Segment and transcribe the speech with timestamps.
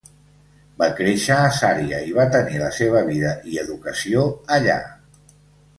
[0.81, 4.81] Va créixer a Zaria i va tenir la seva vida i educació allà.